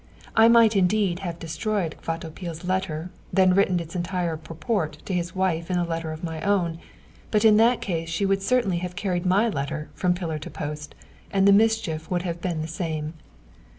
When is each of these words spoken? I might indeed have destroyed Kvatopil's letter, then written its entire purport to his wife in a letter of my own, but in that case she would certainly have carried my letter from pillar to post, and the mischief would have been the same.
I 0.35 0.47
might 0.47 0.75
indeed 0.75 1.19
have 1.19 1.37
destroyed 1.37 1.95
Kvatopil's 2.01 2.65
letter, 2.65 3.11
then 3.31 3.53
written 3.53 3.79
its 3.79 3.95
entire 3.95 4.35
purport 4.35 4.93
to 5.05 5.13
his 5.13 5.35
wife 5.35 5.69
in 5.69 5.77
a 5.77 5.85
letter 5.85 6.11
of 6.11 6.23
my 6.23 6.41
own, 6.41 6.79
but 7.29 7.45
in 7.45 7.57
that 7.57 7.81
case 7.81 8.09
she 8.09 8.25
would 8.25 8.41
certainly 8.41 8.79
have 8.79 8.95
carried 8.95 9.27
my 9.27 9.47
letter 9.47 9.89
from 9.93 10.15
pillar 10.15 10.39
to 10.39 10.49
post, 10.49 10.95
and 11.29 11.47
the 11.47 11.53
mischief 11.53 12.09
would 12.09 12.23
have 12.23 12.41
been 12.41 12.63
the 12.63 12.67
same. 12.67 13.13